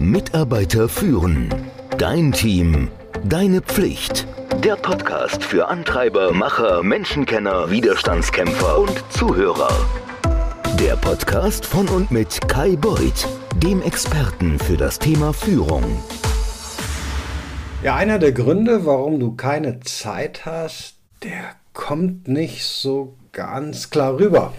Mitarbeiter 0.00 0.88
führen. 0.88 1.54
Dein 1.98 2.32
Team. 2.32 2.88
Deine 3.22 3.60
Pflicht. 3.60 4.26
Der 4.64 4.76
Podcast 4.76 5.44
für 5.44 5.68
Antreiber, 5.68 6.32
Macher, 6.32 6.82
Menschenkenner, 6.82 7.70
Widerstandskämpfer 7.70 8.78
und 8.78 9.04
Zuhörer. 9.10 9.68
Der 10.80 10.96
Podcast 10.96 11.66
von 11.66 11.86
und 11.88 12.10
mit 12.10 12.48
Kai 12.48 12.76
Beuth, 12.76 13.28
dem 13.62 13.82
Experten 13.82 14.58
für 14.58 14.78
das 14.78 14.98
Thema 14.98 15.34
Führung. 15.34 15.84
Ja, 17.82 17.96
einer 17.96 18.18
der 18.18 18.32
Gründe, 18.32 18.86
warum 18.86 19.20
du 19.20 19.36
keine 19.36 19.80
Zeit 19.80 20.46
hast, 20.46 20.94
der 21.22 21.56
kommt 21.74 22.26
nicht 22.26 22.64
so 22.64 23.18
ganz 23.32 23.90
klar 23.90 24.18
rüber. 24.18 24.54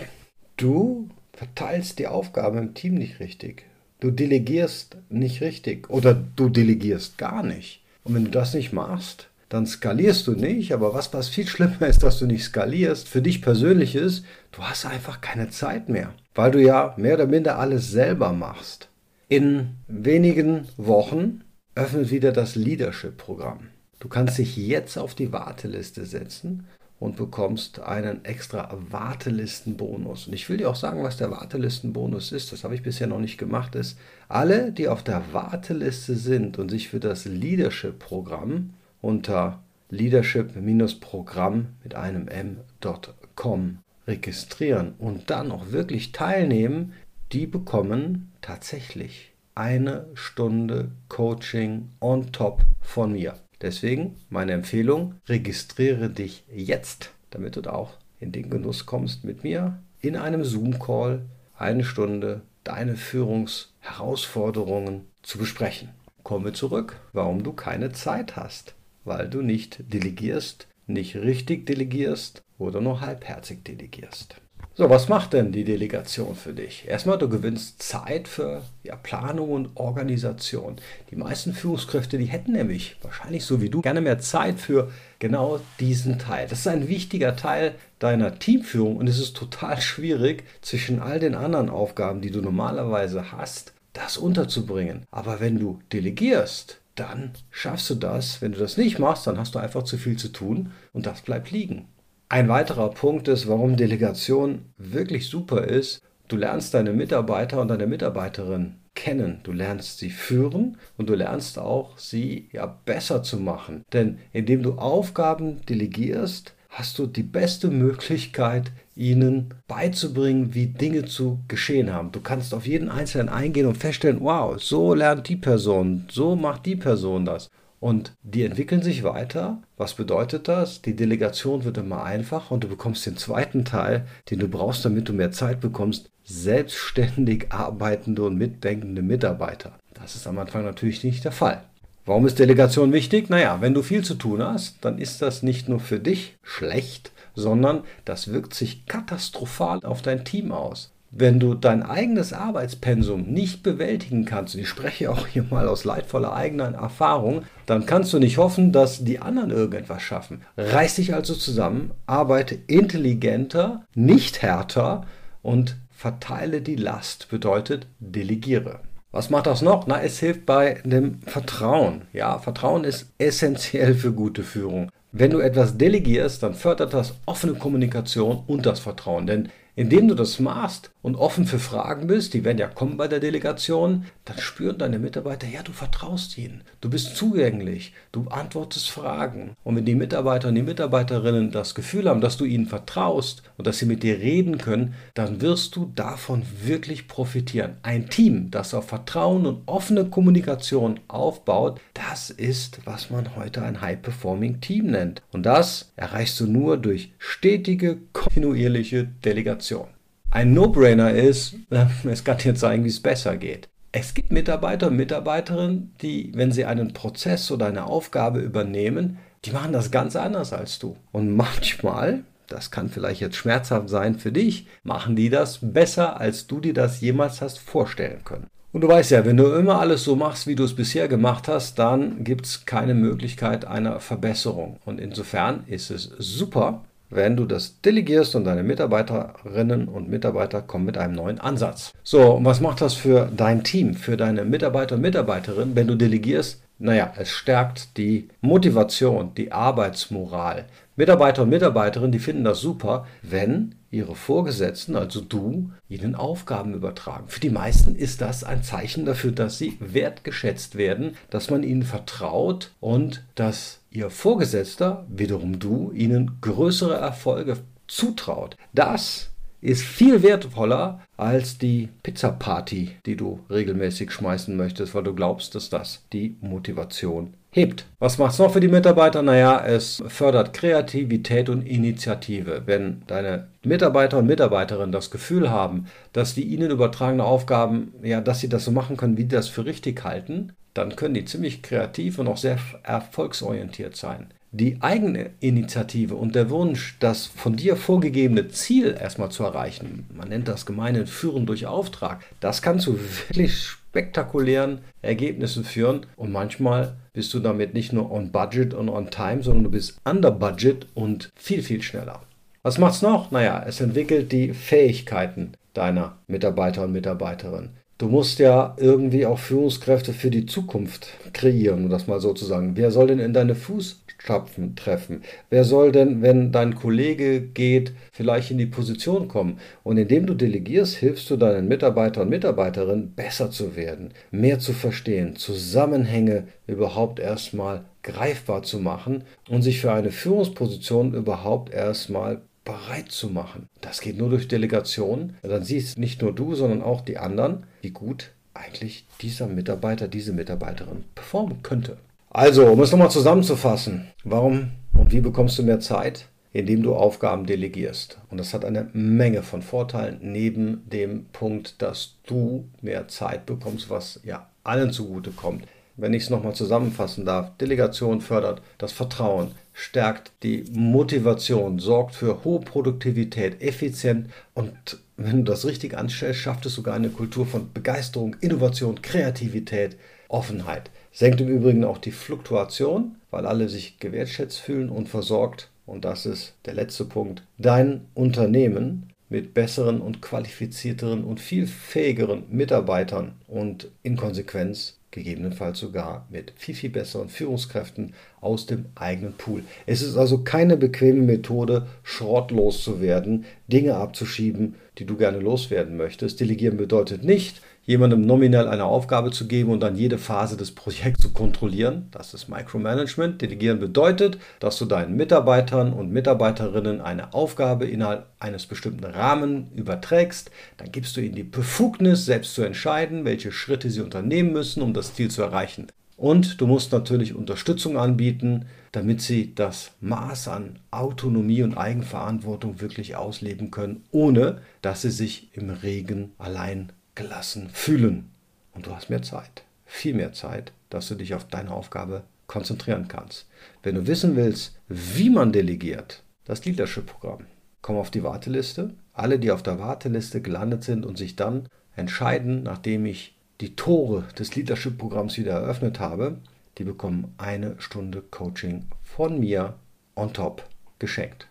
Du 0.58 1.10
verteilst 1.34 1.98
die 1.98 2.06
Aufgaben 2.06 2.60
im 2.60 2.74
Team 2.76 2.94
nicht 2.94 3.20
richtig. 3.20 3.66
Du 4.02 4.10
delegierst 4.10 4.98
nicht 5.10 5.42
richtig 5.42 5.88
oder 5.92 6.16
du 6.36 6.50
delegierst 6.50 7.20
gar 7.20 7.44
nicht. 7.44 7.84
Und 8.04 8.16
wenn 8.16 8.26
du 8.26 8.32
das 8.32 8.56
nicht 8.56 8.74
machst, 8.74 9.28
dann 9.48 9.68
skalierst 9.68 10.26
du 10.26 10.32
nicht. 10.32 10.74
Aber 10.74 10.96
was, 10.96 11.14
was 11.14 11.30
viel 11.30 11.48
schlimmer 11.48 11.84
ist, 11.84 12.02
dass 12.02 12.18
du 12.18 12.26
nicht 12.26 12.44
skalierst, 12.44 13.08
für 13.08 13.22
dich 13.22 13.44
persönlich 13.44 13.94
ist, 13.96 14.26
du 14.54 14.64
hast 14.64 14.88
einfach 14.88 15.22
keine 15.22 15.52
Zeit 15.52 15.88
mehr, 15.88 16.16
weil 16.34 16.50
du 16.50 16.60
ja 16.60 16.96
mehr 16.98 17.14
oder 17.14 17.28
minder 17.28 17.60
alles 17.60 17.92
selber 17.92 18.34
machst. 18.34 18.90
In 19.30 19.76
wenigen 19.88 20.68
Wochen 20.78 21.42
öffnet 21.76 22.10
wieder 22.10 22.32
das 22.32 22.56
Leadership-Programm. 22.56 23.68
Du 24.00 24.08
kannst 24.08 24.40
dich 24.40 24.58
jetzt 24.58 24.98
auf 24.98 25.14
die 25.14 25.32
Warteliste 25.32 26.06
setzen 26.06 26.66
und 27.02 27.16
bekommst 27.16 27.80
einen 27.80 28.24
extra 28.26 28.70
Wartelistenbonus. 28.92 30.28
Und 30.28 30.34
ich 30.34 30.48
will 30.48 30.58
dir 30.58 30.70
auch 30.70 30.76
sagen, 30.76 31.04
was 31.04 31.18
der 31.18 31.32
Wartelistenbonus 31.32 32.32
ist. 32.32 32.52
Das 32.52 32.64
habe 32.64 32.76
ich 32.76 32.84
bisher 32.84 33.08
noch 33.08 33.18
nicht 33.18 33.40
gemacht. 33.40 33.74
Ist 33.74 33.98
alle, 34.30 34.72
die 34.72 34.88
auf 34.88 35.04
der 35.04 35.34
Warteliste 35.34 36.16
sind 36.16 36.60
und 36.60 36.70
sich 36.70 36.90
für 36.90 37.00
das 37.00 37.26
Leadership-Programm 37.26 38.76
unter 39.02 39.64
leadership-programm 39.90 41.70
mit 41.84 41.96
einem 41.96 42.28
m.com 42.28 43.80
registrieren 44.08 44.94
und 45.00 45.32
dann 45.32 45.52
auch 45.52 45.72
wirklich 45.72 46.12
teilnehmen, 46.12 46.94
die 47.32 47.48
bekommen 47.48 48.32
tatsächlich 48.42 49.32
eine 49.56 50.06
Stunde 50.14 50.92
Coaching 51.10 51.90
on 52.00 52.32
top 52.32 52.64
von 52.80 53.14
mir. 53.14 53.34
Deswegen 53.62 54.18
meine 54.30 54.54
Empfehlung, 54.54 55.16
registriere 55.28 56.10
dich 56.10 56.44
jetzt, 56.54 57.12
damit 57.30 57.56
du 57.56 57.62
auch 57.72 57.98
in 58.20 58.32
den 58.32 58.50
Genuss 58.50 58.86
kommst, 58.86 59.24
mit 59.24 59.44
mir 59.44 59.82
in 60.00 60.16
einem 60.16 60.44
Zoom-Call 60.44 61.26
eine 61.58 61.84
Stunde 61.84 62.42
deine 62.64 62.96
Führungsherausforderungen 62.96 65.08
zu 65.22 65.38
besprechen. 65.38 65.90
Komme 66.24 66.54
zurück, 66.54 67.00
warum 67.14 67.44
du 67.44 67.54
keine 67.54 67.92
Zeit 67.92 68.36
hast, 68.36 68.76
weil 69.04 69.30
du 69.30 69.42
nicht 69.42 69.84
delegierst, 69.94 70.68
nicht 70.88 71.16
richtig 71.16 71.66
delegierst 71.66 72.42
oder 72.58 72.82
nur 72.82 73.02
halbherzig 73.02 73.64
delegierst. 73.64 74.36
So, 74.74 74.90
was 74.90 75.10
macht 75.10 75.34
denn 75.34 75.52
die 75.52 75.66
Delegation 75.66 76.34
für 76.34 76.54
dich? 76.54 76.88
Erstmal, 76.88 77.18
du 77.18 77.28
gewinnst 77.28 77.84
Zeit 77.84 78.30
für 78.30 78.62
ja, 78.84 78.96
Planung 78.96 79.50
und 79.50 79.70
Organisation. 79.76 80.78
Die 81.10 81.18
meisten 81.18 81.52
Führungskräfte, 81.52 82.18
die 82.18 82.28
hätten 82.28 82.54
nämlich 82.54 82.96
wahrscheinlich 83.02 83.44
so 83.44 83.62
wie 83.62 83.70
du 83.70 83.82
gerne 83.82 84.00
mehr 84.00 84.20
Zeit 84.20 84.62
für 84.62 84.90
genau 85.20 85.60
diesen 85.82 86.20
Teil. 86.20 86.48
Das 86.48 86.60
ist 86.60 86.68
ein 86.70 86.88
wichtiger 86.88 87.36
Teil 87.36 87.76
deiner 88.00 88.40
Teamführung 88.40 88.96
und 88.96 89.10
es 89.10 89.20
ist 89.20 89.36
total 89.36 89.82
schwierig 89.82 90.46
zwischen 90.62 91.02
all 91.02 91.20
den 91.20 91.36
anderen 91.36 91.70
Aufgaben, 91.70 92.22
die 92.22 92.32
du 92.32 92.42
normalerweise 92.42 93.34
hast, 93.34 93.74
das 93.92 94.16
unterzubringen. 94.16 95.06
Aber 95.12 95.42
wenn 95.42 95.60
du 95.60 95.80
delegierst, 95.92 96.80
dann 96.96 97.34
schaffst 97.50 97.90
du 97.90 97.96
das. 97.96 98.42
Wenn 98.42 98.54
du 98.54 98.60
das 98.60 98.78
nicht 98.78 99.00
machst, 99.00 99.28
dann 99.28 99.38
hast 99.38 99.54
du 99.54 99.60
einfach 99.60 99.84
zu 99.84 99.98
viel 99.98 100.16
zu 100.16 100.30
tun 100.30 100.72
und 100.94 101.06
das 101.06 101.24
bleibt 101.24 101.52
liegen. 101.52 101.90
Ein 102.32 102.48
weiterer 102.48 102.92
Punkt 102.92 103.28
ist, 103.28 103.50
warum 103.50 103.76
Delegation 103.76 104.60
wirklich 104.78 105.28
super 105.28 105.66
ist. 105.66 106.02
Du 106.30 106.38
lernst 106.38 106.74
deine 106.74 106.94
Mitarbeiter 106.94 107.60
und 107.60 107.68
deine 107.68 107.88
Mitarbeiterin 107.88 108.76
kennen. 108.96 109.42
Du 109.44 109.52
lernst 109.52 110.00
sie 110.00 110.12
führen 110.12 110.78
und 110.98 111.10
du 111.10 111.14
lernst 111.14 111.60
auch, 111.60 111.98
sie 111.98 112.48
ja 112.54 112.68
besser 112.86 113.22
zu 113.22 113.36
machen. 113.36 113.84
Denn 113.92 114.20
indem 114.32 114.64
du 114.64 114.76
Aufgaben 114.76 115.60
delegierst, 115.68 116.54
hast 116.70 116.98
du 117.00 117.06
die 117.06 117.24
beste 117.24 117.68
Möglichkeit, 117.68 118.72
ihnen 118.96 119.54
beizubringen, 119.68 120.54
wie 120.54 120.68
Dinge 120.68 121.04
zu 121.04 121.42
geschehen 121.50 121.92
haben. 121.92 122.14
Du 122.14 122.22
kannst 122.22 122.54
auf 122.54 122.66
jeden 122.66 122.88
Einzelnen 122.88 123.28
eingehen 123.28 123.68
und 123.68 123.78
feststellen, 123.78 124.22
wow, 124.22 124.58
so 124.58 124.94
lernt 124.94 125.28
die 125.28 125.36
Person, 125.36 126.06
so 126.10 126.38
macht 126.38 126.66
die 126.66 126.78
Person 126.78 127.26
das. 127.26 127.50
Und 127.82 128.14
die 128.22 128.44
entwickeln 128.44 128.84
sich 128.84 129.04
weiter. 129.04 129.58
Was 129.76 129.96
bedeutet 129.96 130.48
das? 130.48 130.84
Die 130.84 130.96
Delegation 130.96 131.64
wird 131.64 131.80
immer 131.80 132.04
einfacher 132.04 132.52
und 132.52 132.64
du 132.64 132.68
bekommst 132.68 133.08
den 133.08 133.18
zweiten 133.18 133.66
Teil, 133.66 134.06
den 134.30 134.38
du 134.38 134.48
brauchst, 134.48 134.86
damit 134.86 135.10
du 135.10 135.14
mehr 135.14 135.32
Zeit 135.32 135.60
bekommst, 135.60 136.12
selbstständig 136.24 137.48
arbeitende 137.50 138.22
und 138.22 138.38
mitdenkende 138.38 139.02
Mitarbeiter. 139.02 139.74
Das 139.96 140.16
ist 140.16 140.28
am 140.28 140.38
Anfang 140.38 140.64
natürlich 140.64 141.04
nicht 141.04 141.26
der 141.26 141.32
Fall. 141.32 141.64
Warum 142.06 142.28
ist 142.28 142.38
Delegation 142.38 142.94
wichtig? 142.94 143.32
Naja, 143.32 143.62
wenn 143.62 143.74
du 143.74 143.82
viel 143.82 144.04
zu 144.04 144.14
tun 144.14 144.44
hast, 144.44 144.86
dann 144.86 145.00
ist 145.00 145.24
das 145.24 145.42
nicht 145.42 145.68
nur 145.68 145.80
für 145.80 146.00
dich 146.00 146.38
schlecht, 146.44 147.12
sondern 147.34 147.84
das 148.06 148.32
wirkt 148.32 148.54
sich 148.54 148.86
katastrophal 148.86 149.84
auf 149.84 150.04
dein 150.04 150.24
Team 150.24 150.52
aus 150.52 150.92
wenn 151.12 151.40
du 151.40 151.54
dein 151.54 151.84
eigenes 151.84 152.32
Arbeitspensum 152.32 153.24
nicht 153.24 153.64
bewältigen 153.64 154.24
kannst, 154.24 154.56
und 154.56 154.62
ich 154.62 154.70
spreche 154.70 155.12
auch 155.12 155.28
hier 155.28 155.44
mal 155.50 155.68
aus 155.68 155.84
leidvoller 155.84 156.34
eigener 156.34 156.74
Erfahrung, 156.74 157.44
dann 157.66 157.86
kannst 157.86 158.14
du 158.14 158.20
nicht 158.20 158.38
hoffen, 158.38 158.72
dass 158.72 159.04
die 159.04 159.20
anderen 159.20 159.52
irgendetwas 159.52 160.02
schaffen. 160.02 160.42
Reiß 160.58 160.96
dich 160.96 161.14
also 161.14 161.36
zusammen, 161.36 161.92
arbeite 162.06 162.56
intelligenter, 162.68 163.86
nicht 163.94 164.42
härter 164.42 165.06
und 165.42 165.76
verteile 165.92 166.62
die 166.62 166.78
Last, 166.78 167.30
bedeutet 167.30 167.88
delegiere. 168.00 168.80
Was 169.12 169.30
macht 169.30 169.48
das 169.48 169.62
noch? 169.62 169.88
Na, 169.88 170.02
es 170.02 170.20
hilft 170.20 170.46
bei 170.46 170.82
dem 170.86 171.22
Vertrauen. 171.24 172.04
Ja, 172.14 172.40
Vertrauen 172.40 172.86
ist 172.86 173.12
essentiell 173.18 173.94
für 173.94 174.14
gute 174.14 174.44
Führung. 174.44 174.90
Wenn 175.12 175.32
du 175.32 175.40
etwas 175.40 175.78
delegierst, 175.78 176.42
dann 176.42 176.54
fördert 176.54 176.94
das 176.94 177.16
offene 177.26 177.56
Kommunikation 177.56 178.44
und 178.48 178.66
das 178.66 178.80
Vertrauen. 178.80 179.28
Denn 179.28 179.50
indem 179.82 180.08
du 180.08 180.14
das 180.14 180.40
machst 180.40 180.92
und 181.02 181.16
offen 181.16 181.48
für 181.48 181.58
Fragen 181.58 182.06
bist, 182.06 182.36
die 182.36 182.44
werden 182.44 182.60
ja 182.60 182.68
kommen 182.68 182.98
bei 182.98 183.08
der 183.08 183.20
Delegation, 183.20 184.06
dann 184.26 184.38
spüren 184.38 184.78
deine 184.78 185.00
Mitarbeiter, 185.00 185.48
ja, 185.48 185.64
du 185.64 185.72
vertraust 185.72 186.38
ihnen, 186.38 186.62
du 186.82 186.90
bist 186.92 187.16
zugänglich, 187.16 187.94
du 188.12 188.28
antwortest 188.30 188.92
Fragen. 188.92 189.56
Und 189.64 189.76
wenn 189.76 189.86
die 189.86 189.96
Mitarbeiter 189.96 190.50
und 190.50 190.56
die 190.56 190.62
Mitarbeiterinnen 190.62 191.50
das 191.50 191.74
Gefühl 191.74 192.08
haben, 192.08 192.22
dass 192.22 192.38
du 192.38 192.46
ihnen 192.46 192.68
vertraust 192.68 193.42
und 193.58 193.66
dass 193.66 193.80
sie 193.80 193.88
mit 193.88 194.04
dir 194.04 194.20
reden 194.20 194.60
können, 194.60 194.94
dann 195.16 195.42
wirst 195.42 195.76
du 195.76 195.92
davon 195.96 196.44
wirklich 196.64 197.08
profitieren. 197.08 197.78
Ein 197.82 198.08
Team, 198.08 198.52
das 198.52 198.76
auf 198.76 198.88
Vertrauen 198.88 199.48
und 199.48 199.64
offene 199.66 200.06
Kommunikation 200.06 201.00
aufbaut, 201.08 201.82
das 201.96 202.30
ist, 202.30 202.82
was 202.86 203.10
man 203.10 203.36
heute 203.36 203.64
ein 203.64 203.82
High-Performing 203.82 204.62
Team 204.62 204.92
nennt. 204.92 205.24
Und 205.32 205.48
das 205.48 205.92
erreichst 205.96 206.40
du 206.40 206.46
nur 206.46 206.78
durch 206.78 207.14
stetige, 207.18 207.98
kontinuierliche 208.14 209.06
Delegation. 209.26 209.71
Organisation. 209.72 209.88
Ein 210.30 210.54
No-Brainer 210.54 211.12
ist, 211.12 211.56
es 212.10 212.24
kann 212.24 212.38
dir 212.38 212.56
zeigen, 212.56 212.84
wie 212.84 212.90
es 212.90 213.02
besser 213.02 213.38
geht. 213.38 213.68
Es 213.92 214.14
gibt 214.14 214.32
Mitarbeiter 214.32 214.88
und 214.88 214.96
Mitarbeiterinnen, 214.96 215.94
die, 216.02 216.32
wenn 216.34 216.54
sie 216.54 216.64
einen 216.64 216.94
Prozess 216.94 217.52
oder 217.52 217.66
eine 217.66 217.86
Aufgabe 217.86 218.40
übernehmen, 218.40 219.18
die 219.44 219.52
machen 219.52 219.74
das 219.74 219.92
ganz 219.92 220.16
anders 220.16 220.54
als 220.54 220.80
du. 220.80 220.96
Und 221.12 221.36
manchmal, 221.36 222.24
das 222.48 222.72
kann 222.72 222.88
vielleicht 222.88 223.20
jetzt 223.20 223.36
schmerzhaft 223.36 223.90
sein 223.90 224.18
für 224.18 224.32
dich, 224.32 224.68
machen 224.84 225.18
die 225.18 225.30
das 225.30 225.60
besser, 225.62 226.22
als 226.22 226.48
du 226.48 226.62
dir 226.62 226.74
das 226.74 227.02
jemals 227.02 227.42
hast 227.42 227.60
vorstellen 227.60 228.24
können. 228.24 228.48
Und 228.72 228.82
du 228.82 228.88
weißt 228.88 229.12
ja, 229.12 229.26
wenn 229.26 229.36
du 229.36 229.48
immer 229.48 229.82
alles 229.82 230.06
so 230.06 230.16
machst, 230.16 230.48
wie 230.48 230.56
du 230.56 230.64
es 230.64 230.74
bisher 230.74 231.10
gemacht 231.10 231.50
hast, 231.50 231.78
dann 231.78 232.24
gibt 232.24 232.46
es 232.46 232.66
keine 232.66 232.94
Möglichkeit 232.94 233.66
einer 233.66 234.00
Verbesserung. 234.00 234.78
Und 234.86 235.02
insofern 235.02 235.66
ist 235.68 235.92
es 235.92 236.04
super, 236.18 236.86
wenn 237.12 237.36
du 237.36 237.46
das 237.46 237.82
delegierst 237.82 238.36
und 238.36 238.46
deine 238.46 238.64
Mitarbeiterinnen 238.64 239.88
und 239.88 240.10
Mitarbeiter 240.10 240.62
kommen 240.62 240.86
mit 240.86 240.98
einem 240.98 241.14
neuen 241.14 241.40
Ansatz. 241.40 241.94
So, 242.04 242.36
und 242.36 242.46
was 242.46 242.62
macht 242.62 242.82
das 242.82 242.96
für 242.96 243.30
dein 243.36 243.64
Team, 243.64 243.94
für 243.94 244.18
deine 244.18 244.46
Mitarbeiter 244.46 244.96
und 244.96 245.02
Mitarbeiterinnen, 245.02 245.76
wenn 245.76 245.88
du 245.88 245.96
delegierst? 245.96 246.64
Naja, 246.80 247.14
es 247.18 247.30
stärkt 247.30 247.98
die 247.98 248.30
Motivation, 248.42 249.36
die 249.36 249.52
Arbeitsmoral. 249.52 250.66
Mitarbeiter 250.96 251.44
und 251.44 251.50
Mitarbeiterinnen, 251.50 252.12
die 252.12 252.20
finden 252.20 252.44
das 252.44 252.60
super, 252.60 253.06
wenn 253.22 253.76
ihre 253.92 254.16
Vorgesetzten, 254.16 254.96
also 254.96 255.22
du, 255.22 255.72
ihnen 255.90 256.16
Aufgaben 256.16 256.74
übertragen. 256.74 257.26
Für 257.28 257.42
die 257.42 257.50
meisten 257.50 257.96
ist 257.96 258.22
das 258.22 258.44
ein 258.44 258.64
Zeichen 258.64 259.06
dafür, 259.06 259.34
dass 259.34 259.58
sie 259.58 259.78
wertgeschätzt 259.80 260.76
werden, 260.76 261.16
dass 261.30 261.50
man 261.50 261.64
ihnen 261.64 261.84
vertraut 261.84 262.72
und 262.80 263.24
dass 263.36 263.82
ihr 263.92 264.10
Vorgesetzter, 264.10 265.06
wiederum 265.10 265.60
du, 265.60 265.92
ihnen 265.92 266.40
größere 266.40 266.96
Erfolge 266.96 267.58
zutraut. 267.88 268.56
Das 268.74 269.32
ist 269.60 269.84
viel 269.84 270.24
wertvoller 270.24 271.02
als 271.18 271.58
die 271.58 271.90
Pizza-Party, 272.02 272.92
die 273.06 273.16
du 273.16 273.42
regelmäßig 273.50 274.12
schmeißen 274.12 274.56
möchtest, 274.56 274.96
weil 274.96 275.04
du 275.04 275.14
glaubst, 275.14 275.54
dass 275.54 275.70
das 275.70 276.04
die 276.14 276.38
Motivation 276.42 277.36
hebt. 277.52 277.86
Was 278.00 278.18
macht 278.18 278.34
es 278.34 278.40
noch 278.40 278.54
für 278.54 278.60
die 278.60 278.68
Mitarbeiter? 278.68 279.22
Naja, 279.22 279.64
es 279.66 280.02
fördert 280.08 280.54
Kreativität 280.54 281.50
und 281.50 281.68
Initiative. 281.68 282.64
Wenn 282.66 283.04
deine 283.08 283.48
Mitarbeiter 283.64 284.18
und 284.18 284.28
Mitarbeiterinnen 284.28 284.92
das 284.92 285.12
Gefühl 285.12 285.50
haben, 285.50 285.88
dass 286.14 286.34
die 286.34 286.44
ihnen 286.44 286.72
übertragene 286.72 287.24
Aufgaben, 287.24 287.94
ja, 288.02 288.22
dass 288.22 288.40
sie 288.40 288.50
das 288.50 288.66
so 288.66 288.72
machen 288.72 288.98
können, 288.98 289.18
wie 289.18 289.26
die 289.26 289.36
das 289.36 289.50
für 289.50 289.66
richtig 289.66 290.04
halten, 290.04 290.54
dann 290.74 290.96
können 290.96 291.14
die 291.14 291.26
ziemlich 291.26 291.62
kreativ 291.62 292.20
und 292.20 292.28
auch 292.28 292.38
sehr 292.38 292.58
erfolgsorientiert 292.84 293.96
sein. 293.96 294.28
Die 294.54 294.82
eigene 294.82 295.30
Initiative 295.40 296.16
und 296.16 296.36
der 296.36 296.50
Wunsch, 296.50 296.98
das 297.00 297.26
von 297.26 297.56
dir 297.56 297.78
vorgegebene 297.78 298.50
Ziel 298.50 298.98
erstmal 299.00 299.30
zu 299.30 299.44
erreichen, 299.44 300.06
man 300.14 300.28
nennt 300.28 300.50
das 300.50 300.66
gemeine 300.66 301.08
Führen 301.08 301.46
durch 301.46 301.68
Auftrag, 301.68 302.22
das 302.42 302.62
kann 302.62 302.80
zu 302.80 303.00
wirklich 303.00 303.70
spektakulären 303.92 304.80
Ergebnissen 305.02 305.66
führen 305.66 306.06
und 306.16 306.32
manchmal 306.32 306.96
bist 307.12 307.34
du 307.34 307.40
damit 307.40 307.74
nicht 307.74 307.92
nur 307.92 308.10
on 308.10 308.32
budget 308.32 308.74
und 308.74 308.88
on 308.88 309.12
time, 309.12 309.44
sondern 309.44 309.66
du 309.66 309.72
bist 309.72 310.00
under 310.06 310.32
budget 310.32 310.88
und 310.94 311.30
viel, 311.36 311.62
viel 311.62 311.82
schneller. 311.82 312.22
Was 312.64 312.78
macht's 312.78 313.02
noch? 313.02 313.32
Naja, 313.32 313.64
es 313.68 313.82
entwickelt 313.82 314.32
die 314.32 314.54
Fähigkeiten 314.54 315.54
deiner 315.74 316.18
Mitarbeiter 316.28 316.86
und 316.86 316.94
Mitarbeiterinnen. 316.94 317.81
Du 318.02 318.08
musst 318.08 318.40
ja 318.40 318.76
irgendwie 318.80 319.28
auch 319.28 319.38
Führungskräfte 319.38 320.12
für 320.12 320.32
die 320.32 320.48
Zukunft 320.48 321.10
kreieren, 321.34 321.84
um 321.84 321.90
das 321.92 322.08
mal 322.08 322.20
so 322.20 322.34
zu 322.34 322.46
sagen. 322.46 322.72
Wer 322.74 322.90
soll 322.90 323.06
denn 323.06 323.20
in 323.20 323.32
deine 323.32 323.54
Fußstapfen 323.54 324.76
treffen? 324.76 325.22
Wer 325.52 325.66
soll 325.66 325.92
denn, 325.92 326.24
wenn 326.24 326.52
dein 326.52 326.74
Kollege 326.74 327.42
geht, 327.42 327.94
vielleicht 328.12 328.50
in 328.50 328.58
die 328.58 328.66
Position 328.66 329.28
kommen? 329.28 329.60
Und 329.84 329.98
indem 329.98 330.26
du 330.26 330.34
delegierst, 330.34 330.96
hilfst 330.96 331.30
du 331.30 331.38
deinen 331.38 331.68
Mitarbeiter 331.68 332.24
und 332.24 332.30
Mitarbeiterinnen 332.30 333.14
besser 333.14 333.52
zu 333.52 333.76
werden, 333.76 334.16
mehr 334.32 334.58
zu 334.58 334.74
verstehen, 334.74 335.36
Zusammenhänge 335.36 336.48
überhaupt 336.66 337.20
erstmal 337.20 337.86
greifbar 338.02 338.64
zu 338.64 338.80
machen 338.80 339.26
und 339.48 339.62
sich 339.62 339.80
für 339.80 339.92
eine 339.92 340.10
Führungsposition 340.10 341.14
überhaupt 341.14 341.72
erstmal 341.72 342.42
bereit 342.64 343.12
zu 343.12 343.30
machen. 343.30 343.68
Das 343.82 344.02
geht 344.02 344.18
nur 344.18 344.30
durch 344.30 344.48
Delegation. 344.48 345.36
Dann 345.42 345.64
siehst 345.64 345.98
nicht 345.98 346.22
nur 346.22 346.34
du, 346.34 346.56
sondern 346.56 346.82
auch 346.82 347.02
die 347.02 347.18
anderen, 347.18 347.66
wie 347.82 347.92
gut 347.92 348.32
eigentlich 348.54 349.06
dieser 349.22 349.48
Mitarbeiter, 349.48 350.08
diese 350.08 350.34
Mitarbeiterin 350.34 351.04
performen 351.16 351.64
könnte. 351.64 351.98
Also, 352.30 352.66
um 352.68 352.82
es 352.82 352.92
nochmal 352.92 353.12
zusammenzufassen, 353.12 354.08
warum 354.24 354.72
und 354.94 355.12
wie 355.12 355.22
bekommst 355.22 355.58
du 355.60 355.64
mehr 355.64 355.80
Zeit? 355.80 356.28
Indem 356.54 356.84
du 356.84 356.94
Aufgaben 356.96 357.46
delegierst. 357.46 358.20
Und 358.30 358.38
das 358.38 358.54
hat 358.54 358.66
eine 358.66 358.90
Menge 358.92 359.42
von 359.42 359.62
Vorteilen, 359.62 360.20
neben 360.22 360.90
dem 360.90 361.28
Punkt, 361.32 361.82
dass 361.82 362.18
du 362.28 362.68
mehr 362.82 363.08
Zeit 363.08 363.46
bekommst, 363.46 363.90
was 363.90 364.20
ja 364.26 364.50
allen 364.66 364.92
zugute 364.92 365.32
kommt 365.32 365.64
wenn 366.02 366.14
ich 366.14 366.24
es 366.24 366.30
nochmal 366.32 366.56
zusammenfassen 366.56 367.26
darf, 367.26 367.56
Delegation 367.58 368.22
fördert 368.22 368.62
das 368.80 368.92
Vertrauen, 368.92 369.52
stärkt 369.72 370.32
die 370.42 370.66
Motivation, 370.72 371.78
sorgt 371.78 372.16
für 372.16 372.44
hohe 372.44 372.60
Produktivität, 372.60 373.62
effizient 373.62 374.30
und 374.56 374.74
wenn 375.16 375.46
du 375.46 375.52
das 375.52 375.66
richtig 375.66 375.96
anstellst, 375.96 376.40
schafft 376.40 376.66
es 376.66 376.74
sogar 376.74 376.96
eine 376.96 377.10
Kultur 377.10 377.46
von 377.46 377.72
Begeisterung, 377.72 378.36
Innovation, 378.42 379.04
Kreativität, 379.04 379.96
Offenheit. 380.28 380.90
Senkt 381.12 381.40
im 381.42 381.50
Übrigen 381.50 381.84
auch 381.84 382.00
die 382.00 382.12
Fluktuation, 382.12 383.18
weil 383.30 383.46
alle 383.46 383.70
sich 383.70 384.00
gewertschätzt 384.00 384.60
fühlen 384.60 384.90
und 384.90 385.10
versorgt. 385.10 385.70
Und 385.86 386.06
das 386.06 386.26
ist 386.26 386.56
der 386.66 386.74
letzte 386.74 387.06
Punkt. 387.06 387.44
Dein 387.60 388.06
Unternehmen 388.16 389.12
mit 389.30 389.54
besseren 389.54 390.02
und 390.02 390.22
qualifizierteren 390.22 391.24
und 391.24 391.40
viel 391.40 391.68
fähigeren 391.68 392.46
Mitarbeitern 392.50 393.34
und 393.48 393.90
in 394.02 394.18
Konsequenz 394.18 394.98
gegebenenfalls 395.12 395.80
sogar 395.80 396.26
mit 396.30 396.54
viel, 396.56 396.74
viel 396.74 396.90
besseren 396.90 397.30
Führungskräften 397.30 398.14
aus 398.40 398.66
dem 398.66 398.86
eigenen 398.96 399.34
Pool. 399.34 399.64
Es 399.86 400.02
ist 400.02 400.18
also 400.18 400.40
keine 400.40 400.78
bequeme 400.78 401.22
Methode, 401.22 401.88
schrottlos 402.04 402.84
zu 402.84 403.02
werden, 403.02 403.46
Dinge 403.68 403.96
abzuschieben, 403.96 404.76
die 404.98 405.06
du 405.06 405.18
gerne 405.18 405.40
loswerden 405.40 405.98
möchtest. 405.98 406.40
Delegieren 406.40 406.78
bedeutet 406.78 407.24
nicht, 407.24 407.62
jemandem 407.92 408.22
nominell 408.22 408.68
eine 408.68 408.86
Aufgabe 408.86 409.32
zu 409.32 409.48
geben 409.48 409.70
und 409.70 409.82
dann 409.82 409.96
jede 409.96 410.18
Phase 410.18 410.58
des 410.58 410.72
Projekts 410.72 411.22
zu 411.22 411.32
kontrollieren. 411.32 412.08
Das 412.12 412.34
ist 412.34 412.48
Micromanagement. 412.48 413.42
Delegieren 413.42 413.80
bedeutet, 413.80 414.40
dass 414.60 414.78
du 414.78 414.86
deinen 414.86 415.16
Mitarbeitern 415.16 415.92
und 415.92 416.12
Mitarbeiterinnen 416.12 417.02
eine 417.02 417.34
Aufgabe 417.34 417.86
innerhalb 417.86 418.28
eines 418.40 418.66
bestimmten 418.66 419.06
Rahmens 419.06 419.68
überträgst. 419.76 420.52
Dann 420.78 420.92
gibst 420.92 421.18
du 421.18 421.22
ihnen 421.22 421.36
die 421.36 421.44
Befugnis, 421.44 422.26
selbst 422.26 422.56
zu 422.56 422.64
entscheiden, 422.64 423.26
welche 423.26 423.52
Schritte 423.52 423.90
sie 423.90 424.02
unternehmen 424.02 424.54
müssen, 424.54 424.82
um 424.82 424.94
das 424.94 425.14
Ziel 425.14 425.30
zu 425.30 425.42
erreichen. 425.42 425.88
Und 426.16 426.62
du 426.62 426.68
musst 426.68 426.92
natürlich 426.92 427.36
Unterstützung 427.36 427.98
anbieten, 427.98 428.66
damit 428.92 429.22
sie 429.22 429.56
das 429.56 429.92
Maß 430.02 430.48
an 430.48 430.80
Autonomie 430.92 431.64
und 431.64 431.78
Eigenverantwortung 431.78 432.80
wirklich 432.80 433.16
ausleben 433.16 433.72
können, 433.72 434.04
ohne 434.12 434.62
dass 434.82 435.02
sie 435.02 435.10
sich 435.10 435.50
im 435.54 435.72
Regen 435.72 436.32
allein 436.38 436.92
gelassen 437.16 437.70
fühlen. 437.70 438.30
Und 438.74 438.88
du 438.88 438.96
hast 438.96 439.10
mehr 439.10 439.22
Zeit, 439.22 439.64
viel 439.86 440.14
mehr 440.14 440.34
Zeit, 440.34 440.72
dass 440.90 441.08
du 441.08 441.16
dich 441.16 441.34
auf 441.34 441.46
deine 441.48 441.72
Aufgabe 441.72 442.24
konzentrieren 442.48 443.08
kannst. 443.08 443.48
Wenn 443.84 443.96
du 443.96 444.08
wissen 444.08 444.36
willst, 444.36 444.78
wie 444.88 445.30
man 445.30 445.52
delegiert, 445.52 446.24
das 446.46 446.66
Leadership-Programm, 446.66 447.46
komm 447.82 447.98
auf 447.98 448.12
die 448.12 448.24
Warteliste. 448.24 448.94
Alle, 449.14 449.40
die 449.40 449.52
auf 449.52 449.64
der 449.64 449.80
Warteliste 449.80 450.42
gelandet 450.42 450.84
sind 450.84 451.06
und 451.06 451.18
sich 451.18 451.36
dann 451.36 451.68
entscheiden, 451.96 452.64
nachdem 452.64 453.06
ich 453.06 453.36
die 453.62 453.76
Tore 453.76 454.26
des 454.38 454.56
Leadership-Programms 454.56 455.38
wieder 455.38 455.54
eröffnet 455.54 456.00
habe, 456.00 456.40
die 456.78 456.84
bekommen 456.84 457.34
eine 457.38 457.76
Stunde 457.80 458.22
Coaching 458.22 458.86
von 459.04 459.40
mir 459.40 459.76
on 460.16 460.34
top 460.34 460.68
geschenkt. 461.00 461.48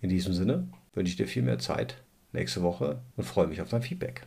In 0.00 0.10
diesem 0.10 0.34
Sinne 0.34 0.68
wünsche 0.92 1.10
ich 1.10 1.16
dir 1.16 1.28
viel 1.28 1.42
mehr 1.42 1.58
Zeit 1.58 2.02
nächste 2.32 2.62
Woche 2.62 3.00
und 3.16 3.24
freue 3.24 3.46
mich 3.46 3.62
auf 3.62 3.70
dein 3.70 3.82
Feedback. 3.82 4.26